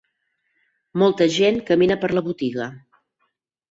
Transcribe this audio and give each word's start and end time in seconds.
molta 1.03 1.29
gent 1.37 1.63
camina 1.71 2.01
per 2.07 2.13
la 2.19 2.27
botiga. 2.33 2.75